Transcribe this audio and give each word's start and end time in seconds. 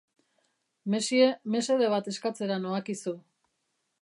Monsieur, 0.93 1.27
mesede 1.57 1.93
bat 1.95 2.11
eskatzera 2.13 2.61
noakizu. 2.65 3.19